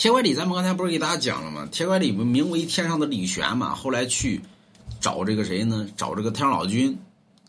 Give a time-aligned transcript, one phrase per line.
[0.00, 1.68] 铁拐李，咱们刚才不是给大家讲了吗？
[1.70, 4.40] 铁拐李不名为天上的李玄嘛，后来去
[4.98, 5.86] 找这个谁呢？
[5.94, 6.98] 找这个太上老君，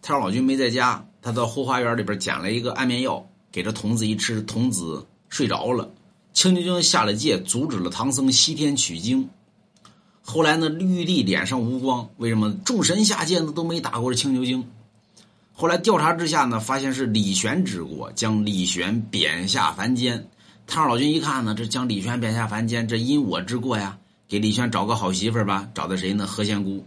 [0.01, 5.90] 太上老君没在家，他到后花园里边捡了一个安眠药，给这童子一吃，童子睡着了。
[6.34, 9.29] 青牛精下了界，阻止了唐僧西天取经。
[10.22, 14.68] 后来呢，玉帝脸上无光，为什么众神下界呢都没打过这青牛精？
[15.54, 20.27] 后来调查之下呢，发现是李玄之过，将李玄贬下凡间。
[20.67, 26.25] 太上老君一看呢，这将李玄贬下凡间，这因我之过呀，给李玄找个好媳妇吧，找的谁呢？
[26.25, 26.85] 何仙姑。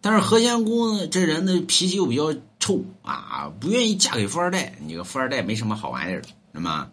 [0.00, 4.74] 但是何仙姑呢，这人呢脾气又比较臭啊，不愿意嫁给富二代。
[4.84, 6.88] 你个富二代没什么好玩意儿，是吗？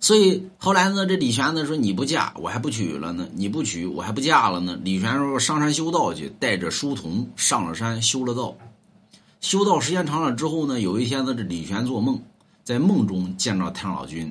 [0.00, 8.56] 所以后来呢，这李玄呢说：“你不嫁，我还不娶了呢；你不娶，我还不嫁了呢。”李玄说：“上山修道去，带着书童上了山修了道。
[9.40, 12.22] 修道时间长了之后呢，有一天呢，这李玄做梦，
[12.68, 14.30] 在梦中见着太上老君。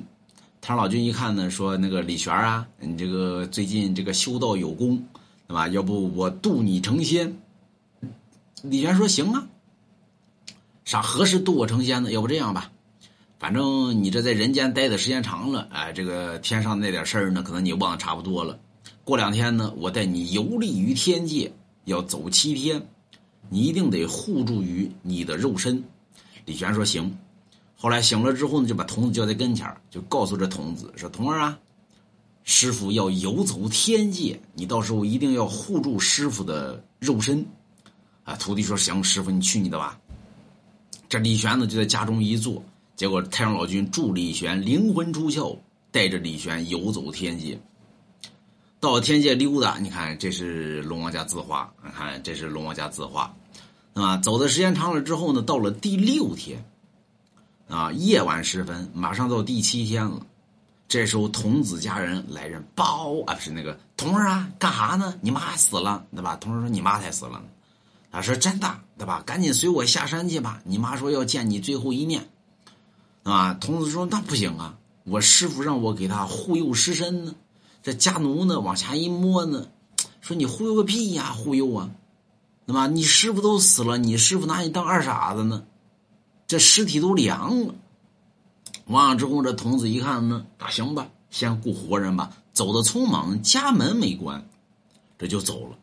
[0.60, 5.04] 太上老君一看呢，说：‘那个李玄啊，你这个最近这个修道有功，
[5.48, 5.66] 对吧？
[5.66, 7.36] 要不我渡你成仙？’
[8.62, 9.44] 李玄说：‘行啊。’
[10.86, 12.12] 啥何时渡我成仙呢？
[12.12, 12.70] 要不这样吧。”
[13.40, 18.56] 反正你这在人间待的时间长了，哎，这个天上那点事儿呢，可能你忘的差不多了。
[19.02, 21.52] 过两天呢，我带你游历于天界，
[21.86, 22.86] 要走七天，
[23.48, 25.82] 你一定得护住于你的肉身。
[26.44, 27.18] 李玄说行。
[27.80, 31.56] 后来醒了之后呢，就把童子叫在跟前就告诉这童子说：“童儿啊，
[32.42, 37.46] 师傅要游走天界，你到时候一定要护住师傅的肉身。”
[38.24, 39.96] 啊，徒弟说行，师傅你去你的吧。
[41.08, 42.60] 这李玄呢，就在家中一坐。
[42.96, 45.56] 结果太上老君助李玄灵魂出窍，
[45.92, 47.56] 带着李玄游走天界。
[48.80, 53.32] 到天界溜达，你看这是龙王家字画，你看这是龙王家字画，
[53.94, 56.64] 啊，走的时间长了之后呢，到了第六天，
[57.68, 60.20] 啊，夜晚时分，马上到第七天了。
[60.88, 65.14] 这时候童子家人来人报啊，不是那个童儿啊，干哈呢？
[65.20, 66.34] 你妈死了，对吧？
[66.36, 67.44] 童儿说你妈才死了呢，
[68.10, 69.22] 他说真的，对吧？
[69.26, 70.62] 赶紧随我下山去吧。
[70.64, 72.26] 你妈说要见你最后一面。
[73.24, 77.34] 啊，童子说：“那不行啊，我师傅让我给他护佑尸身呢。
[77.82, 79.66] 这家奴呢，往下一摸呢，
[80.22, 81.90] 说你忽悠个屁呀，忽悠啊！
[82.64, 85.64] 那么你师傅都死了，你师傅拿你当二傻子呢？
[86.48, 87.74] 这尸体都凉了。
[88.86, 92.30] 完了之后，这童子一看呢，那行吧，先顾活人吧。
[92.54, 94.42] 走的匆忙，家门没关，
[95.18, 95.76] 这就走了。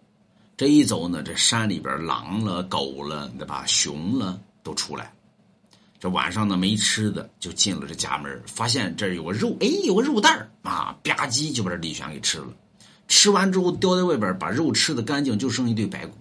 [0.57, 3.63] 这一走呢，这山里边狼了、狗了，对吧？
[3.67, 5.13] 熊了都出来。”
[5.99, 12.47] 这晚上呢没吃的，就进了这家门，发现这有个肉，哎，有个肉蛋啊，吧唧就把这李玄给吃了。
[13.07, 16.17] 吃完之后叼在外边，把肉吃的干净，就剩一堆白骨。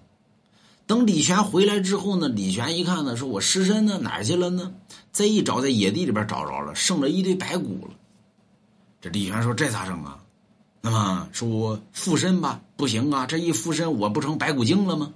[0.87, 4.73] 等李玄回来之后呢，李玄一看呢，说我尸身呢哪儿去了呢？
[5.13, 7.95] 再一找，在野地里边找着了，剩了一堆白骨了。
[9.01, 10.19] 这李玄说：“这咋整啊？
[10.81, 15.13] 那么说我附身吧，不行啊，这一附身，我不成白骨精了吗？”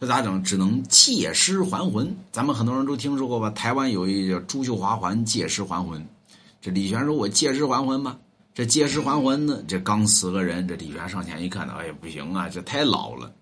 [0.00, 0.42] 这咋整？
[0.42, 2.14] 只能借尸还魂。
[2.32, 3.48] 咱们很多人都听说过吧？
[3.50, 6.06] 台湾有一叫朱秀华还借尸还魂。
[6.60, 8.18] 这李玄说：“我借尸还魂吧。”
[8.54, 9.62] 这借尸还魂呢？
[9.66, 13.32] 这刚死个人，这李玄上前一看呢，哎呀，不行啊，这太老了，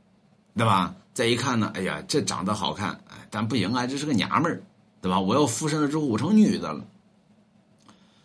[0.55, 0.95] 对吧？
[1.15, 4.63] 再一看呢，哎呀，这长得好看，哎，但不行啊，这是个娘们儿，
[5.01, 5.21] 对吧？
[5.21, 6.85] 我要附身了之后，我成女的了。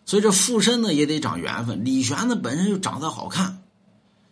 [0.05, 1.83] 所以这附身呢，也得长缘分。
[1.83, 3.61] 李玄呢，本身就长得好看，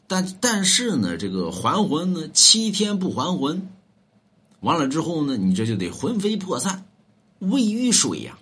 [0.07, 3.69] 但但是呢，这个还魂呢，七天不还魂。
[4.61, 6.85] 完了之后呢，你这就得魂飞魄散，
[7.39, 8.37] 未遇水呀。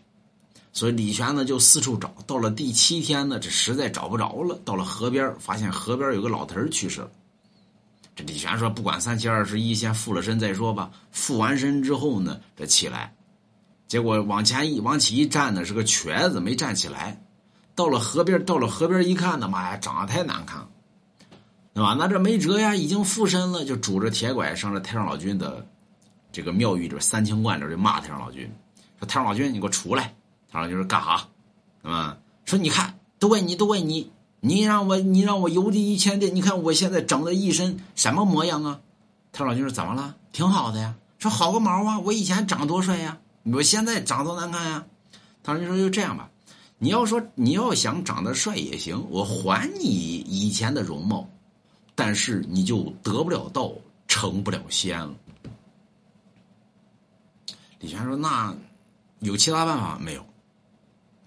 [0.71, 4.59] 所以李玄呢就四处找，到了第七天呢，这实在找不着了。
[4.63, 7.09] 到了河边，发现河边有个老头去世了。
[8.15, 13.13] 这李玄说：“不管三七二十一，先附了身再说吧。”附完身之后呢，这起来，
[13.87, 17.19] 结果往前一往起一站呢，是个瘸子，没站起来。
[17.75, 20.69] 到了河边，到了河边一看呢，妈呀，长得太难看了，
[21.73, 21.95] 对吧？
[21.97, 25.65] 那这没辙呀，已经附身了，就拄着铁拐上了太上老君的。
[26.31, 28.51] 这个庙宇里边三清观里就骂太上老君，
[28.99, 30.03] 说太上老君，你给我出来！
[30.51, 31.27] 太上老君说干哈？
[31.81, 34.11] 啊，说你看，都怪你，都怪你，
[34.45, 38.81] 你让我，你让我游历一千天，你看我现在整的一身什么模样啊？
[39.31, 40.17] 他老君说怎么了？
[40.33, 40.95] 挺好的呀。
[41.17, 41.99] 说好个毛啊！
[41.99, 44.85] 我以前长多帅呀，我现在长多难看呀。
[45.43, 46.29] 他老君说就这样吧，
[46.77, 49.85] 你要说你要想长得帅也行，我还你
[50.27, 51.25] 以前的容貌，
[51.95, 53.71] 但是你就得不了道，
[54.09, 55.15] 成不了仙了。
[57.79, 58.53] 李玄说：“那
[59.19, 60.25] 有其他办法没有？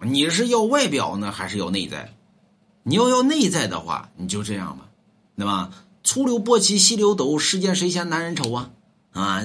[0.01, 2.13] 你是要外表呢，还是要内在？
[2.87, 4.87] 你要要内在的话，你就这样吧，
[5.35, 5.69] 对吧？
[6.05, 8.69] 粗流簸箕，细流斗，世间谁嫌男人丑啊？
[9.11, 9.43] 啊！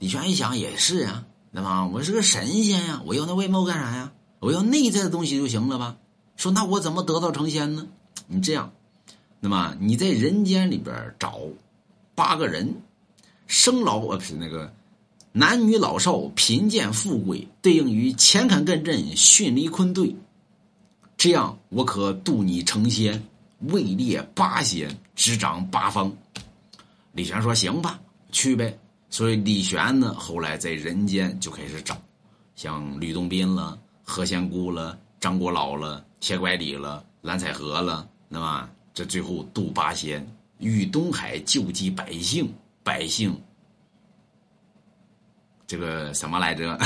[0.00, 1.86] 李玄一想也是啊，对吧？
[1.86, 4.10] 我是个神仙呀，我要那外貌干啥呀？
[4.40, 5.96] 我要内在的东西就行了吧？
[6.36, 7.86] 说那我怎么得道成仙呢？
[8.26, 8.72] 你这样，
[9.38, 11.38] 那么你在人间里边找
[12.16, 12.74] 八个人，
[13.46, 14.72] 生老呃不是那个
[15.30, 20.16] 男女老少、贫贱富贵，对应于乾坎艮震巽离坤兑，
[21.22, 23.22] 这样我可渡你成仙，
[23.68, 26.12] 位列八仙，执掌八方。
[27.12, 28.00] 李玄说：“行吧，
[28.32, 28.76] 去呗。”
[29.08, 31.96] 所以李玄呢，后来在人间就开始找，
[32.56, 40.26] 像吕洞宾了、何仙姑了、张果老了、铁拐李了、蓝采和了，那么这最后渡八仙，
[40.58, 42.52] 遇东海救济百姓，
[42.82, 43.40] 百姓
[45.68, 46.76] 这个什么来着？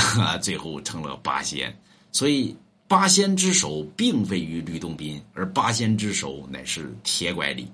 [0.43, 1.75] 最后成了八仙。
[2.11, 2.55] 所以
[2.87, 7.67] 八仙之首并非于吕洞宾，而八仙之首乃是铁拐李。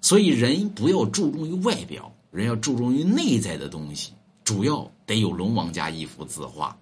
[0.00, 2.12] 所以人不要注重于外表。
[2.30, 4.12] 人要注重于内在的东西，
[4.44, 6.76] 主要得有龙王家一幅字画。